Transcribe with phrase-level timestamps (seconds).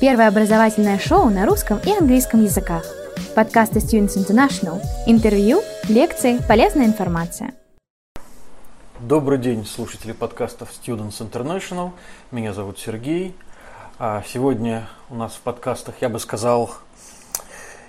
[0.00, 2.86] Первое образовательное шоу на русском и английском языках.
[3.34, 4.80] Подкасты Students International.
[5.06, 7.52] Интервью, лекции, полезная информация.
[8.98, 11.90] Добрый день, слушатели подкастов Students International.
[12.30, 13.36] Меня зовут Сергей.
[13.98, 16.70] А сегодня у нас в подкастах, я бы сказал,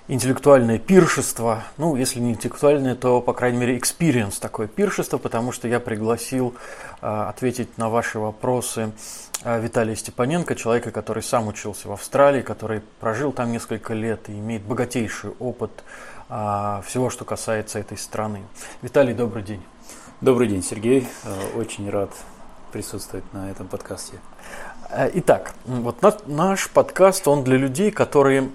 [0.08, 1.64] интеллектуальное пиршество.
[1.78, 6.54] Ну, если не интеллектуальное, то, по крайней мере, experience такое пиршество, потому что я пригласил
[7.00, 8.92] э, ответить на ваши вопросы
[9.44, 14.32] э, Виталия Степаненко, человека, который сам учился в Австралии, который прожил там несколько лет и
[14.32, 15.70] имеет богатейший опыт
[16.28, 18.40] э, всего, что касается этой страны.
[18.82, 19.62] Виталий, добрый день.
[20.20, 21.08] Добрый день, Сергей.
[21.56, 22.10] Очень рад
[22.72, 24.18] присутствовать на этом подкасте.
[24.94, 28.50] Э, итак, вот наш подкаст, он для людей, которые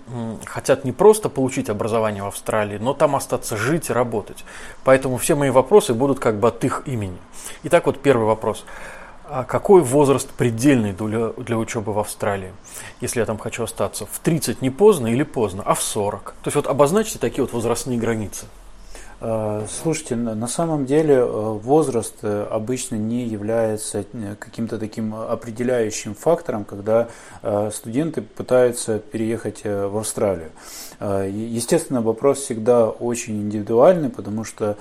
[0.46, 4.46] хотят не просто получить образование в Австралии, но там остаться жить и работать.
[4.84, 7.18] Поэтому все мои вопросы будут как бы от их имени.
[7.64, 8.66] Итак, вот первый вопрос.
[9.30, 12.54] А какой возраст предельный для, для учебы в Австралии,
[13.02, 14.06] если я там хочу остаться?
[14.06, 16.36] В 30 не поздно или поздно, а в 40?
[16.44, 18.46] То есть вот обозначьте такие вот возрастные границы.
[19.20, 24.06] Э, слушайте, на самом деле э, возраст э, обычно не является
[24.38, 27.08] каким-то таким определяющим фактором, когда
[27.72, 30.50] студенты пытаются переехать в Австралию.
[31.00, 34.78] Естественно, вопрос всегда очень индивидуальный, потому что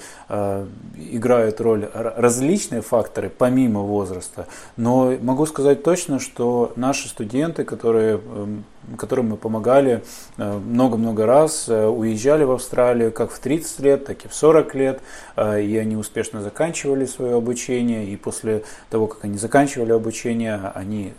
[0.97, 4.47] играют роль различные факторы помимо возраста.
[4.77, 8.65] Но могу сказать точно, что наши студенты, которые эм,
[8.97, 10.03] которым мы помогали
[10.37, 14.75] э, много-много раз, э, уезжали в Австралию как в 30 лет, так и в 40
[14.75, 15.01] лет,
[15.37, 21.13] э, и они успешно заканчивали свое обучение, и после того, как они заканчивали обучение, они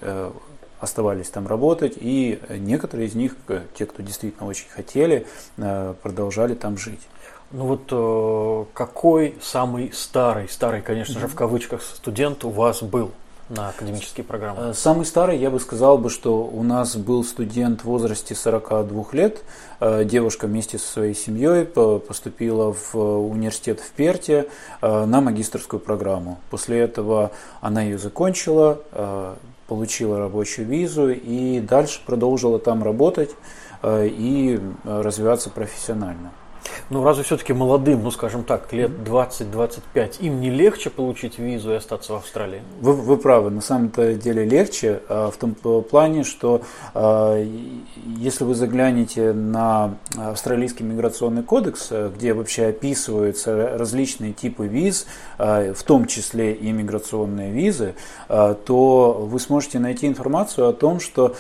[0.80, 3.36] оставались там работать, и некоторые из них,
[3.76, 7.02] те, кто действительно очень хотели, продолжали там жить.
[7.52, 13.12] Ну вот какой самый старый, старый, конечно же, в кавычках студент у вас был?
[13.50, 14.70] На академические программы?
[14.70, 19.06] Э, самый старый, я бы сказал, бы, что у нас был студент в возрасте 42
[19.14, 19.44] лет.
[19.80, 24.48] Э, девушка вместе со своей семьей поступила в университет в Перте
[24.82, 26.40] э, на магистрскую программу.
[26.50, 27.32] После этого
[27.62, 28.80] она ее закончила,
[29.68, 33.32] получила рабочую визу и дальше продолжила там работать
[33.84, 36.32] и развиваться профессионально.
[36.90, 41.76] Ну, разве все-таки молодым, ну, скажем так, лет 20-25, им не легче получить визу и
[41.76, 42.62] остаться в Австралии?
[42.80, 46.62] Вы, вы правы, на самом-то деле легче, а, в том плане, что
[46.94, 47.44] а,
[48.18, 55.08] если вы заглянете на австралийский миграционный кодекс, э, где вообще описываются различные типы виз,
[55.38, 57.96] а, в том числе и миграционные визы,
[58.28, 61.36] то вы сможете найти информацию о том, что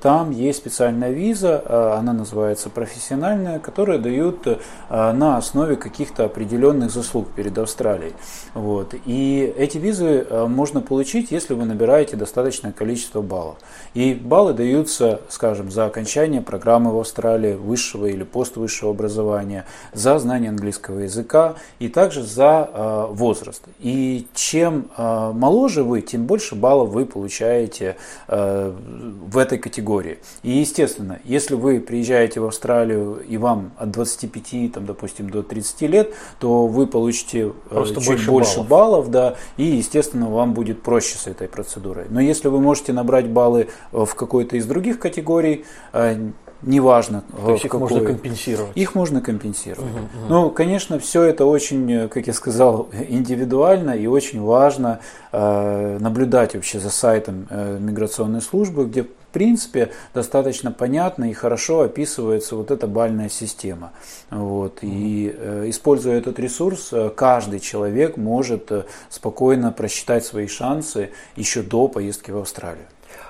[0.00, 4.46] там есть специальная виза, она называется профессиональная, которая дают
[4.90, 8.14] Э, на основе каких-то определенных заслуг перед Австралией.
[8.54, 8.94] Вот.
[9.04, 13.58] И эти визы э, можно получить, если вы набираете достаточное количество баллов.
[13.94, 20.50] И баллы даются, скажем, за окончание программы в Австралии высшего или поствысшего образования, за знание
[20.50, 23.62] английского языка и также за э, возраст.
[23.78, 27.96] И чем моложе вы, тем больше баллов вы получаете
[28.26, 30.18] в этой категории.
[30.42, 34.37] И естественно, если вы приезжаете в Австралию и вам от 25
[34.72, 38.68] там, допустим, до 30 лет, то вы получите э, Просто чуть больше, больше баллов.
[38.68, 42.06] баллов, да, и, естественно, вам будет проще с этой процедурой.
[42.08, 46.30] Но если вы можете набрать баллы э, в какой-то из других категорий, э,
[46.62, 47.22] неважно.
[47.44, 48.76] То есть их какой, можно компенсировать?
[48.76, 49.90] Их можно компенсировать.
[49.90, 50.28] Угу, угу.
[50.28, 55.00] Ну, конечно, все это очень, как я сказал, индивидуально и очень важно
[55.32, 61.82] э, наблюдать вообще за сайтом э, миграционной службы, где в принципе достаточно понятно и хорошо
[61.82, 63.92] описывается вот эта бальная система.
[64.30, 64.78] Вот.
[64.82, 71.62] И э, используя этот ресурс, э, каждый человек может э, спокойно просчитать свои шансы еще
[71.62, 72.86] до поездки в Австралию.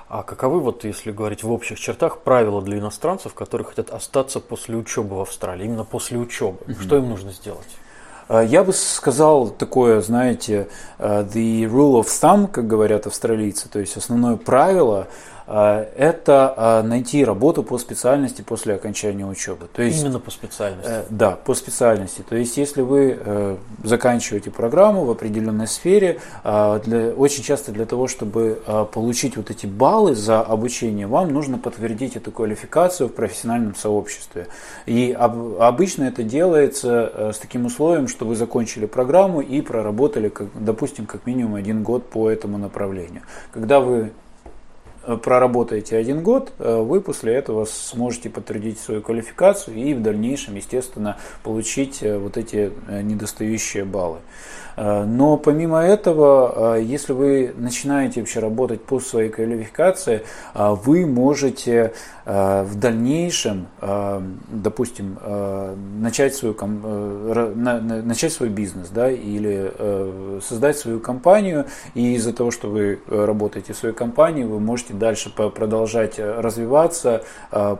[0.09, 4.75] А каковы, вот если говорить в общих чертах, правила для иностранцев, которые хотят остаться после
[4.75, 6.57] учебы в Австралии, именно после учебы?
[6.67, 6.81] Угу.
[6.81, 7.67] Что им нужно сделать?
[8.27, 13.97] А, я бы сказал такое, знаете, the rule of thumb, как говорят австралийцы, то есть
[13.97, 15.07] основное правило
[15.51, 19.67] это а, найти работу по специальности после окончания учебы.
[19.73, 20.91] То есть, Именно по специальности?
[20.91, 22.23] Э, да, по специальности.
[22.27, 28.07] То есть, если вы э, заканчиваете программу в определенной сфере, для, очень часто для того,
[28.07, 28.61] чтобы
[28.93, 34.47] получить вот эти баллы за обучение, вам нужно подтвердить эту квалификацию в профессиональном сообществе.
[34.85, 35.15] И
[35.59, 41.25] обычно это делается э, с таким условием, что вы закончили программу и проработали, допустим, как
[41.25, 43.21] минимум один год по этому направлению.
[43.51, 44.11] Когда вы
[45.17, 52.01] проработаете один год, вы после этого сможете подтвердить свою квалификацию и в дальнейшем, естественно, получить
[52.01, 54.19] вот эти недостающие баллы.
[54.79, 60.21] Э, но помимо этого, э, если вы начинаете вообще работать по своей квалификации,
[60.53, 61.93] э, вы можете
[62.25, 65.17] в дальнейшем, допустим,
[65.99, 71.65] начать, свою, начать свой бизнес да, или создать свою компанию,
[71.95, 77.23] и из-за того, что вы работаете в своей компании, вы можете дальше продолжать развиваться,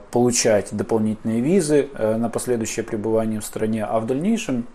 [0.09, 4.65] получать дополнительные визы на последующее пребывание в стране, а в дальнейшем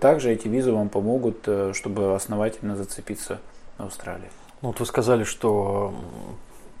[0.00, 3.38] также эти визы вам помогут, э, чтобы основательно зацепиться
[3.78, 4.30] на Австралии.
[4.62, 5.94] Ну, вот вы сказали, что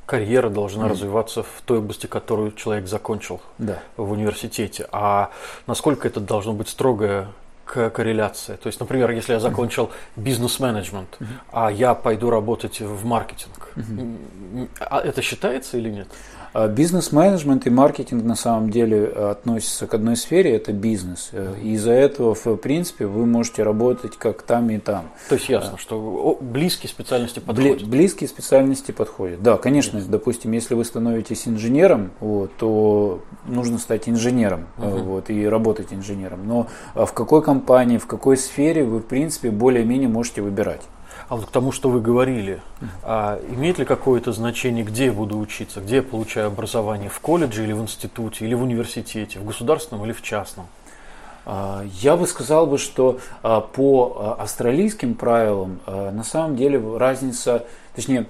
[0.06, 0.90] карьера должна mm.
[0.90, 3.78] развиваться в той области, которую человек закончил да.
[3.96, 4.88] в университете.
[4.90, 5.30] А
[5.66, 7.28] насколько это должно быть строгая
[7.64, 8.56] корреляция?
[8.56, 11.26] То есть, например, если я закончил бизнес-менеджмент, mm-hmm.
[11.52, 13.72] а я пойду работать в маркетинг,
[14.80, 16.08] а это считается или нет?
[16.52, 21.30] А бизнес-менеджмент и маркетинг на самом деле относятся к одной сфере, это бизнес.
[21.32, 25.10] Э, и из-за этого, в принципе, вы можете работать как там и там.
[25.28, 27.86] То есть ясно, что близкие специальности подходят?
[27.86, 29.42] Близкие специальности подходят.
[29.42, 30.06] Да, конечно, yes.
[30.08, 35.02] допустим, если вы становитесь инженером, вот, то нужно стать инженером uh-huh.
[35.02, 36.46] вот, и работать инженером.
[36.46, 40.82] Но в какой компании, в какой сфере вы, в принципе, более-менее можете выбирать.
[41.30, 42.60] А вот к тому, что вы говорили,
[43.04, 47.62] а имеет ли какое-то значение, где я буду учиться, где я получаю образование, в колледже
[47.62, 50.66] или в институте, или в университете, в государственном или в частном?
[51.46, 58.26] А, я бы сказал бы, что а, по австралийским правилам на самом деле разница, точнее,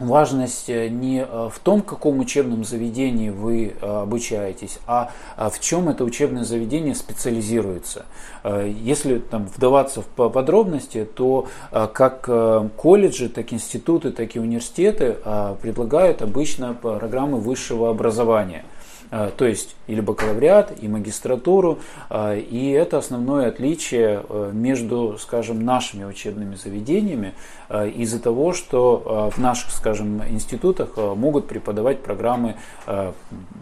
[0.00, 5.60] важность э, не э, в том, в каком учебном заведении вы э, обучаетесь, а в
[5.60, 8.06] чем это учебное заведение специализируется.
[8.44, 12.28] Если там, вдаваться в подробности, то как
[12.76, 15.16] колледжи, так и институты, так и университеты
[15.60, 18.64] предлагают обычно программы высшего образования–
[19.10, 21.78] то есть или бакалавриат, и магистратуру.
[22.10, 27.34] А, и это основное отличие э, между, скажем, нашими учебными заведениями
[27.68, 32.56] а, из-за того, что в наших, скажем, институтах могут преподавать программы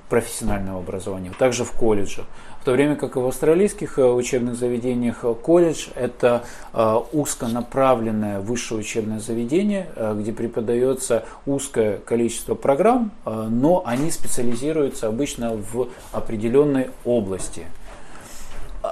[0.08, 2.26] профессионального образования, также в колледжах
[2.66, 6.42] то время как и в австралийских э, учебных заведениях э, колледж– это
[6.72, 9.86] э, узконаправленное высшее учебное заведение,
[10.16, 17.66] где преподается узкое количество программ, но они специализируются обычно в определенной области–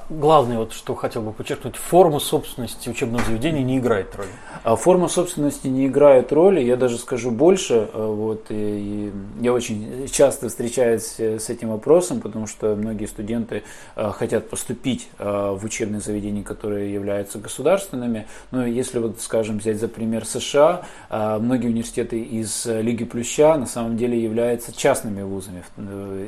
[0.09, 4.29] главное, вот, что хотел бы подчеркнуть, форма собственности учебного заведения не играет роли.
[4.63, 7.89] А форма собственности не играет роли, я даже скажу больше.
[7.93, 13.07] Э, вот, и, и я очень часто встречаюсь э, с этим вопросом, потому что многие
[13.07, 13.63] студенты
[13.97, 18.27] а, хотят поступить в учебные заведения, которые являются государственными.
[18.51, 23.97] Но если, вот, скажем, взять за пример США, многие университеты из Лиги Плюща на самом
[23.97, 25.65] деле являются частными вузами,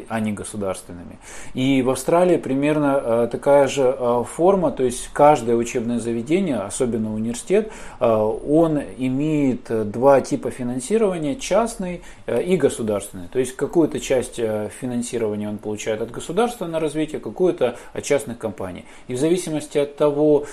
[0.09, 1.19] а не государственными.
[1.55, 7.15] И в Австралии примерно такая такая же э, форма, то есть каждое учебное заведение, особенно
[7.15, 7.71] университет,
[8.01, 13.29] э, он имеет два типа финансирования, частный э, и государственный.
[13.29, 18.85] То есть какую-то часть финансирования он получает от государства на развитие, какую-то от частных компаний.
[19.09, 20.45] И в зависимости от того,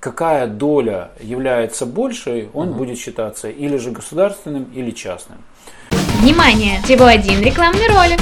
[0.00, 2.78] какая доля является большей, он угу.
[2.78, 5.38] будет считаться или же государственным, или частным.
[6.20, 6.80] Внимание!
[6.84, 8.20] Всего один рекламный ролик.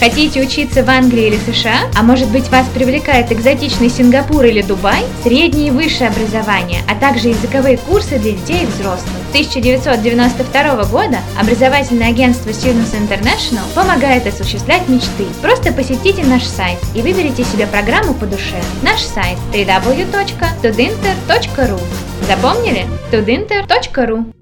[0.00, 1.90] Хотите учиться в Англии или США?
[1.94, 5.04] А может быть вас привлекает экзотичный Сингапур или Дубай?
[5.22, 9.12] Среднее и высшее образование, а также языковые курсы для детей и взрослых.
[9.28, 15.26] С 1992 года образовательное агентство Students International помогает осуществлять мечты.
[15.42, 18.56] Просто посетите наш сайт и выберите себе программу по душе.
[18.82, 21.78] Наш сайт www.tudinter.ru
[22.26, 22.86] Запомнили?
[23.12, 24.32] tudinter.ru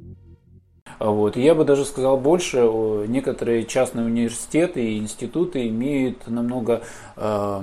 [0.98, 1.36] вот.
[1.36, 2.58] Я бы даже сказал больше,
[3.06, 6.82] некоторые частные университеты и институты имеют намного
[7.16, 7.62] э,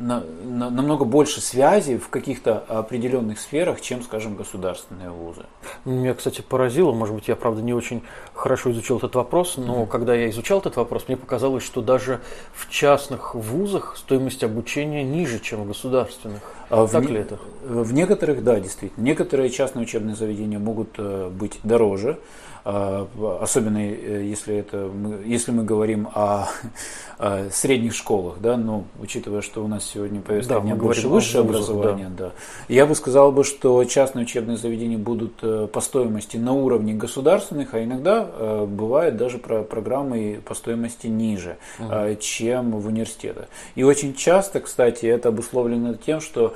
[0.00, 5.44] на, на, намного больше связи в каких-то определенных сферах, чем, скажем, государственные вузы.
[5.84, 8.02] Меня, кстати, поразило, может быть, я, правда, не очень
[8.32, 9.86] хорошо изучил этот вопрос, но mm-hmm.
[9.88, 12.20] когда я изучал этот вопрос, мне показалось, что даже
[12.54, 16.40] в частных вузах стоимость обучения ниже, чем в государственных.
[16.70, 17.38] А так в, ли это?
[17.62, 19.04] В некоторых, да, действительно.
[19.04, 22.18] Некоторые частные учебные заведения могут э, быть дороже,
[22.62, 23.08] а,
[23.40, 24.90] особенно э, если, это,
[25.24, 26.48] если мы говорим о,
[27.18, 31.42] о средних школах, да, но учитывая, что у нас сегодня повестка да, дня больше высшее
[31.42, 32.26] образование, да.
[32.26, 32.32] да.
[32.68, 37.74] Я бы сказал бы, что частные учебные заведения будут э, по стоимости на уровне государственных,
[37.74, 42.16] а иногда э, бывает даже про программы по стоимости ниже, угу.
[42.20, 43.46] чем в университетах.
[43.74, 46.54] И очень часто, кстати, это обусловлено тем, что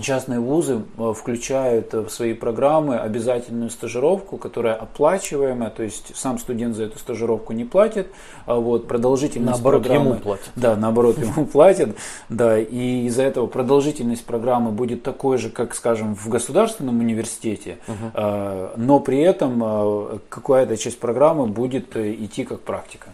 [0.00, 6.74] частные вузы э, включают в свои программы обязательную стажировку, которая оплачиваемая, то есть сам студент
[6.74, 8.08] за эту стажировку не платит,
[8.46, 10.10] а вот продолжительность наоборот, программы...
[10.10, 10.50] ему платят.
[10.56, 11.96] Да, наоборот, ему платят,
[12.28, 18.72] да, и из-за этого продолжительность программы будет такой же, как, скажем, в государственном университете, uh
[18.76, 23.08] но при этом какая-то часть программы будет идти как практика.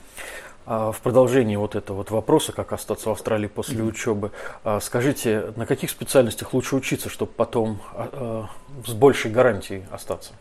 [0.66, 3.88] А в продолжении вот этого вот вопроса, как остаться в Австралии после mm-hmm.
[3.88, 4.30] учебы,
[4.62, 8.48] а, скажите, на каких специальностях лучше учиться, чтобы потом а,
[8.86, 10.32] с большей гарантией остаться?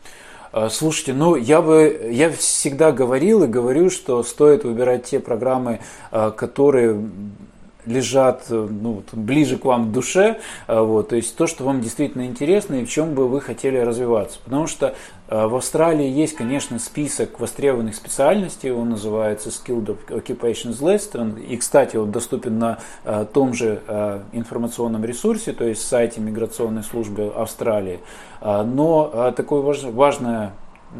[0.71, 6.99] Слушайте, ну я бы, я всегда говорил и говорю, что стоит выбирать те программы, которые
[7.89, 11.81] лежат э, ну, ближе к вам в душе, э, вот, то есть то, что вам
[11.81, 14.39] действительно интересно и в чем бы вы хотели развиваться.
[14.43, 14.93] Потому что
[15.27, 21.97] э, в Австралии есть, конечно, список востребованных специальностей, он называется Skilled Occupations List, и, кстати,
[21.97, 22.77] он доступен на
[23.33, 23.81] том же
[24.31, 27.99] информационном ресурсе, то есть сайте миграционной службы Австралии.
[28.41, 30.53] Но такой важная,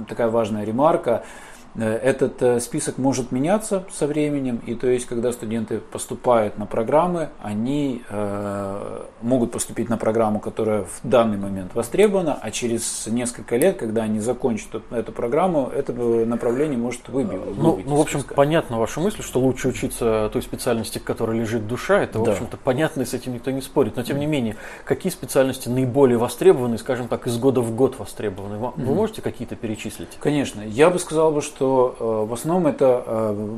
[0.08, 1.24] такая важная ремарка–
[1.78, 7.30] этот э, список может меняться со временем, и то есть, когда студенты поступают на программы,
[7.42, 13.78] они э, могут поступить на программу, которая в данный момент востребована, а через несколько лет,
[13.78, 17.40] когда они закончат эту программу, это направление может выбить.
[17.58, 21.68] Ну, ну в общем, понятна ваша мысль, что лучше учиться той специальности, к которой лежит
[21.68, 22.32] душа, это, в да.
[22.32, 23.96] общем-то, понятно, и с этим никто не спорит.
[23.96, 28.58] Но, тем не менее, какие специальности наиболее востребованы, скажем так, из года в год востребованы?
[28.58, 28.96] Вы mm-hmm.
[28.96, 30.18] можете какие-то перечислить?
[30.20, 30.62] Конечно.
[30.62, 33.58] Я бы сказал, бы, что что э, в основном это э,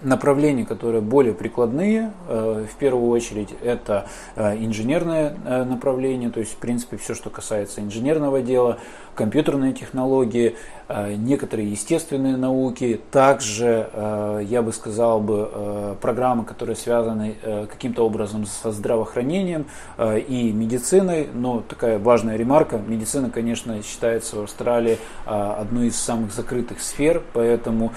[0.00, 2.14] направления, которые более прикладные.
[2.28, 5.36] Э, в первую очередь это инженерное
[5.66, 8.78] направление, то есть в принципе все, что касается инженерного дела,
[9.20, 10.56] компьютерные технологии,
[10.92, 17.36] Э, некоторые естественные науки, также, э, я бы сказал, бы, э, программы, которые связаны
[17.70, 19.66] каким-то образом со здравоохранением
[19.98, 26.80] и медициной, но такая важная ремарка, медицина, конечно, считается в Австралии одной из самых закрытых
[26.80, 27.92] сфер, поэтому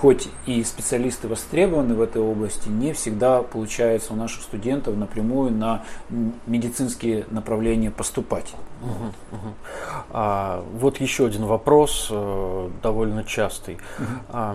[0.00, 5.84] хоть и специалисты востребованы в этой области, не всегда получается у наших студентов напрямую на
[6.46, 8.54] медицинские направления поступать.
[8.80, 9.54] Угу, угу.
[10.10, 13.78] А, вот еще один вопрос э, довольно частый.
[13.98, 14.54] Угу.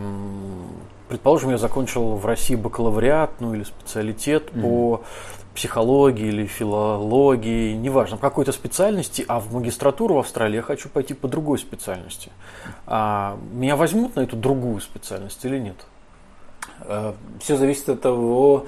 [1.08, 4.62] Предположим, я закончил в России бакалавриат, ну или специалитет угу.
[4.62, 5.04] по
[5.54, 11.28] психологии или филологии, неважно, какой-то специальности, а в магистратуру в Австралии я хочу пойти по
[11.28, 12.32] другой специальности.
[12.86, 15.78] А меня возьмут на эту другую специальность или нет?
[16.82, 18.66] Э, Все зависит от того,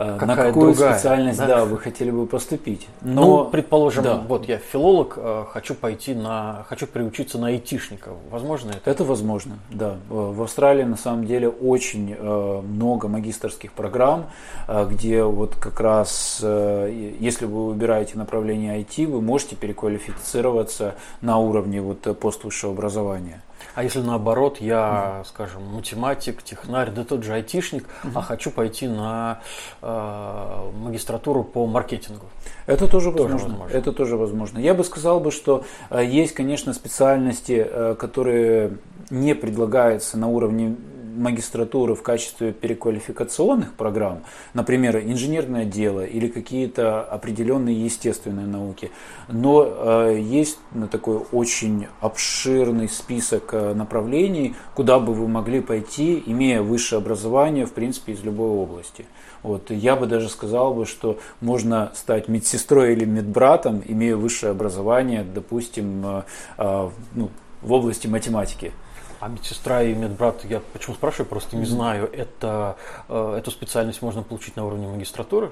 [0.00, 1.46] Э, Какая на какую другая, специальность да?
[1.46, 2.86] Да, вы хотели бы поступить.
[3.02, 4.22] Но, ну, предположим, да.
[4.28, 8.12] вот я филолог, э, хочу пойти на, хочу приучиться на айтишника.
[8.30, 8.88] Возможно это?
[8.88, 9.96] Это возможно, да.
[10.08, 14.26] В Австралии на самом деле очень много магистрских программ,
[14.68, 22.18] где вот как раз, если вы выбираете направление IT, вы можете переквалифицироваться на уровне вот
[22.20, 23.42] поствысшего образования.
[23.74, 28.50] А если наоборот, я, mm скажем, математик, технарь, да тот же айтишник, mm а хочу
[28.50, 29.40] пойти на
[29.82, 32.26] э, магистратуру по маркетингу?
[32.66, 33.48] Это тоже, тоже возможно.
[33.48, 33.76] возможно.
[33.76, 34.58] Это тоже возможно.
[34.58, 38.78] Я бы сказал бы, что э, есть, конечно, специальности, э, которые
[39.10, 40.76] не предлагаются на уровне
[41.18, 44.22] магистратуры в качестве переквалификационных программ,
[44.54, 48.90] например, инженерное дело или какие-то определенные естественные науки.
[49.28, 50.58] Но э, есть
[50.90, 57.72] такой очень обширный список э, направлений, куда бы вы могли пойти, имея высшее образование, в
[57.72, 59.06] принципе, из любой области.
[59.42, 65.24] Вот, я бы даже сказал бы, что можно стать медсестрой или медбратом, имея высшее образование,
[65.24, 66.24] допустим,
[66.58, 67.30] э, ну,
[67.62, 68.72] в области математики.
[69.20, 72.76] А медсестра и медбрат, я почему спрашиваю, просто не знаю, это,
[73.08, 75.50] э, эту специальность можно получить на уровне магистратуры?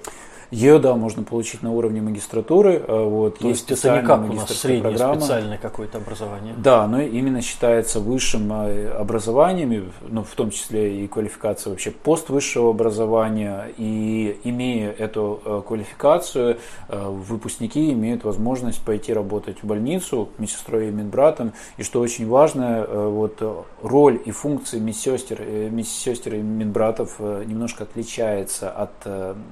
[0.51, 2.85] Ее, да, можно получить на уровне магистратуры.
[2.87, 5.21] Э, вот, То есть, есть это не как у нас среднее программа.
[5.21, 6.55] специальное какое-то образование?
[6.57, 12.71] Да, но именно считается высшим э, образованием, ну, в том числе и квалификация вообще поствысшего
[12.71, 13.71] образования.
[13.77, 21.53] И имея эту э, квалификацию, выпускники имеют возможность пойти работать в больницу медсестрой и медбратом.
[21.77, 28.93] И что очень важно, вот роль и функции медсестер, медсестер и медбратов немножко отличается от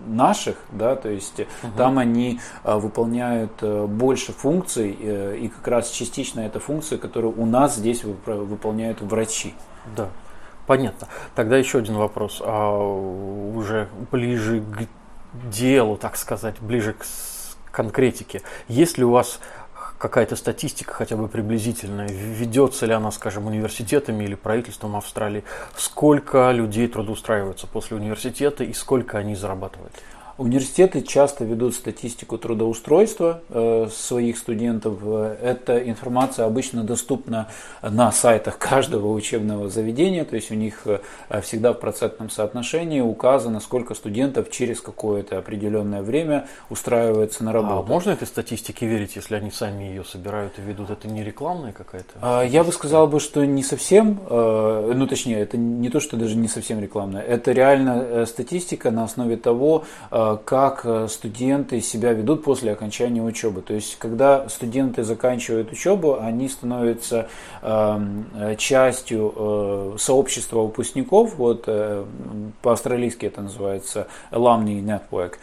[0.06, 1.72] наших, да, да, то есть угу.
[1.76, 7.40] там они а, выполняют а, больше функций, э, и как раз частично это функция, которую
[7.40, 9.54] у нас здесь выполняют врачи.
[9.96, 10.08] Да,
[10.66, 11.08] понятно.
[11.34, 17.04] Тогда еще один вопрос, а уже ближе к делу, так сказать, ближе к
[17.72, 18.42] конкретике.
[18.68, 19.40] Есть ли у вас
[19.98, 25.44] какая-то статистика хотя бы приблизительная, ведется ли она, скажем, университетами или правительством Австралии,
[25.76, 29.94] сколько людей трудоустраиваются после университета и сколько они зарабатывают?
[30.36, 34.98] Университеты часто ведут статистику трудоустройства э, своих студентов.
[35.40, 37.48] Эта информация обычно доступна
[37.82, 41.00] на сайтах каждого учебного заведения, то есть у них э,
[41.42, 47.78] всегда в процентном соотношении указано, сколько студентов через какое-то определенное время устраивается на а работу.
[47.78, 50.90] А можно этой статистике верить, если они сами ее собирают и ведут?
[50.90, 52.14] Это не рекламная какая-то?
[52.20, 56.16] А, я бы сказал бы, что не совсем, э, ну точнее, это не то, что
[56.16, 62.12] даже не совсем рекламная, это реально статистика на основе того, Э, как э, студенты себя
[62.12, 63.62] ведут после окончания учебы.
[63.62, 67.28] То есть, когда студенты заканчивают учебу, они становятся
[67.62, 68.26] эм,
[68.58, 71.68] частью э, сообщества выпускников, вот
[72.62, 75.34] по-австралийски это называется Alumni Network,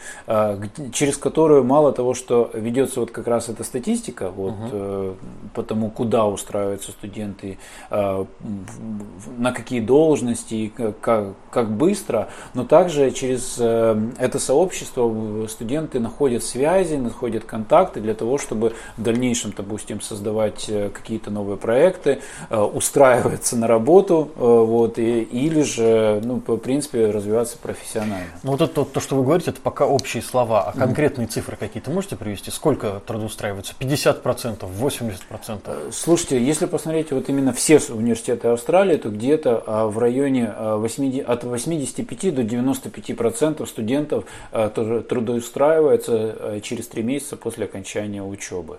[0.92, 5.16] через которую мало того, что ведется вот как раз эта статистика, вот угу.
[5.54, 7.58] по тому, куда устраиваются студенты,
[7.90, 16.94] на какие должности, как, как быстро, но также через это сообщество сообщество, студенты находят связи,
[16.94, 23.56] находят контакты для того, чтобы в дальнейшем, допустим, создавать э, какие-то новые проекты, э, устраиваться
[23.56, 28.26] на работу, э, вот, и, или же, ну, по принципе, развиваться профессионально.
[28.42, 31.30] Ну, вот это то, то, что вы говорите, это пока общие слова, а конкретные mm-hmm.
[31.30, 32.50] цифры какие-то можете привести?
[32.50, 33.74] Сколько трудоустраивается?
[33.78, 35.92] 50%, 80%?
[35.92, 41.44] Слушайте, если посмотреть вот именно все университеты Австралии, то где-то а, в районе 80, от
[41.44, 44.24] 85 до 95% студентов
[44.68, 48.78] трудоустраивается э, через три месяца после окончания учебы.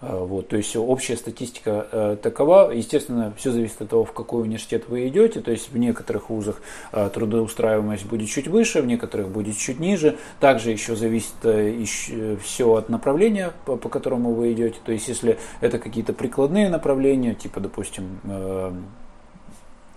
[0.00, 2.70] Э, вот, то есть общая статистика э, такова.
[2.72, 5.40] Естественно, все зависит от того, в какой университет вы идете.
[5.40, 6.60] То есть в некоторых вузах
[6.92, 10.16] э, трудоустраиваемость будет чуть выше, в некоторых будет чуть ниже.
[10.40, 14.76] Также еще зависит э, еще, все от направления, по, которому вы идете.
[14.84, 18.72] То есть если это какие-то прикладные направления, типа, допустим, э,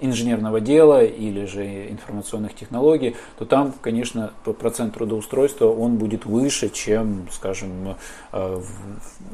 [0.02, 7.28] инженерного дела или же информационных технологий, то там, конечно, процент трудоустройства он будет выше, чем,
[7.32, 7.96] скажем,
[8.34, 8.62] э,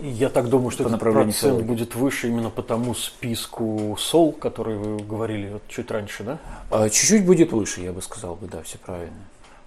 [0.02, 1.68] я так думаю, что этот процент технологий.
[1.68, 6.38] будет выше именно по тому списку СОЛ, который вы говорили чуть раньше, да?
[6.70, 9.18] А, чуть-чуть будет выше, я бы сказал бы, да, все правильно.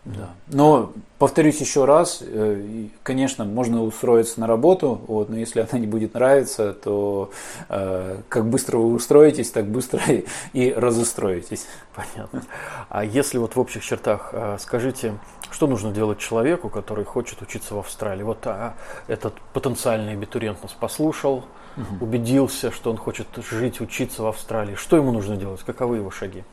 [0.05, 0.31] Да.
[0.49, 5.87] Но повторюсь еще раз, э, конечно, можно устроиться на работу, вот, но если она не
[5.87, 7.31] будет нравиться, то
[7.69, 11.67] э, как быстро вы устроитесь, так быстро и, и разустроитесь.
[11.95, 12.45] Понятно.
[12.89, 15.19] А если вот в общих чертах, э, скажите,
[15.51, 18.23] что нужно делать человеку, который хочет учиться в Австралии?
[18.23, 18.75] Вот а,
[19.09, 21.45] этот потенциальный абитуриент нас послушал,
[21.77, 22.05] угу.
[22.05, 24.77] убедился, что он хочет жить, учиться в Австралии.
[24.77, 25.61] Что ему нужно делать?
[25.63, 26.45] Каковы его шаги?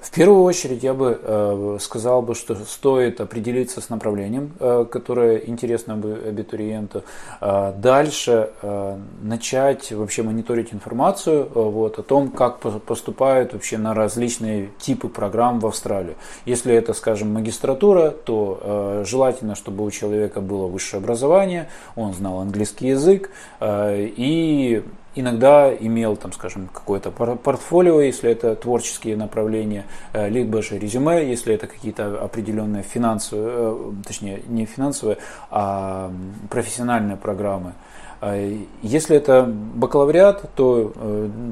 [0.00, 5.38] В первую очередь я бы э, сказал бы, что стоит определиться с направлением, э, которое
[5.38, 7.02] интересно бы абитуриенту.
[7.40, 13.94] Э, дальше э, начать вообще мониторить информацию э, вот, о том, как поступают вообще на
[13.94, 16.16] различные типы программ в Австралии.
[16.44, 22.40] Если это, скажем, магистратура, то э, желательно, чтобы у человека было высшее образование, он знал
[22.40, 23.30] английский язык
[23.60, 24.82] э, и
[25.16, 31.54] иногда имел, там, скажем, какое-то портфолио, если это творческие направления, э, либо же резюме, если
[31.54, 35.18] это какие-то определенные финансовые, э, точнее, не финансовые,
[35.50, 36.12] а
[36.50, 37.72] профессиональные программы.
[38.20, 40.92] Э, если это бакалавриат, то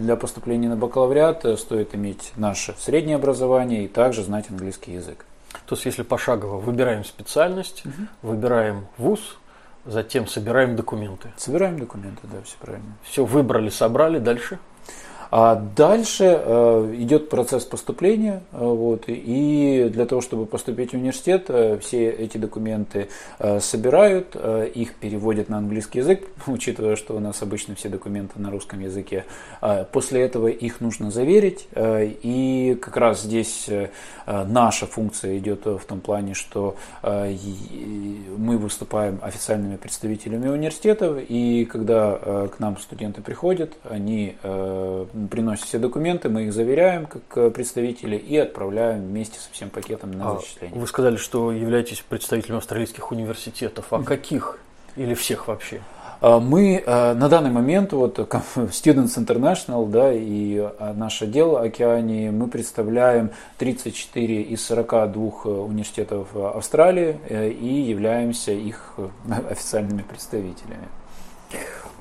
[0.01, 5.27] для поступления на бакалавриат стоит иметь наше среднее образование и также знать английский язык.
[5.67, 8.33] То есть, если пошагово выбираем специальность, угу.
[8.33, 9.39] выбираем вуз,
[9.87, 11.33] Затем собираем документы.
[11.37, 12.95] Собираем документы, да, все правильно.
[13.03, 14.59] Все выбрали, собрали, дальше?
[15.31, 21.47] А дальше э, идет процесс поступления, э, вот, и для того, чтобы поступить в университет,
[21.49, 23.09] э, все эти документы
[23.61, 24.37] собирают,
[24.75, 29.25] их переводят на английский язык, учитывая, что у нас обычно все документы на русском языке.
[29.61, 33.69] Э, после этого их нужно заверить, и как раз здесь
[34.27, 42.59] наша функция идет в том плане, что мы выступаем официальными представителями университетов, и когда к
[42.59, 44.37] нам студенты приходят, они
[45.15, 49.71] э, приносят все документы, мы их заверяем как э, представители и отправляем вместе со всем
[49.71, 50.79] пакетом на а зачисление.
[50.79, 53.87] Вы сказали, что являетесь представителем австралийских университетов.
[53.91, 54.59] А каких?
[54.97, 55.81] Или всех вообще?
[56.21, 58.19] А, мы э, на данный момент, вот
[58.55, 67.19] Students International, да, и э, наш отдел Океании, мы представляем 34 из 42 университетов Австралии
[67.29, 68.95] и являемся их
[69.51, 70.89] официальными представителями.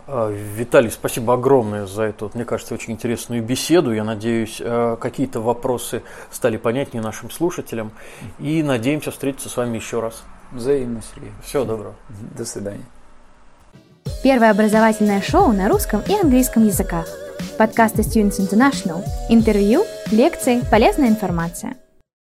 [0.05, 3.93] А, Виталий, спасибо огромное за эту, мне кажется, очень интересную беседу.
[3.93, 7.91] Я надеюсь, э, какие-то вопросы стали понятнее нашим слушателям.
[8.39, 10.23] И надеемся встретиться с вами еще раз.
[10.51, 11.31] Взаимно, Сергей.
[11.43, 11.95] Всего доброго.
[12.37, 12.85] До свидания.
[14.23, 17.07] Первое образовательное шоу на русском и английском языках.
[17.57, 19.03] Подкасты Students International.
[19.29, 21.75] Интервью, лекции, полезная информация.